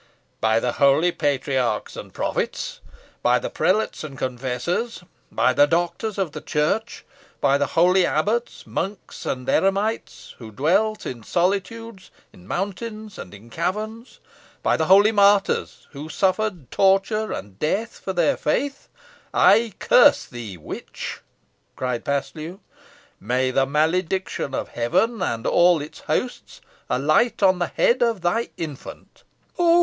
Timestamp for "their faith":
18.11-18.89